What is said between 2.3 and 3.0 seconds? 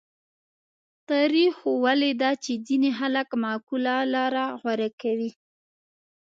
چې ځینې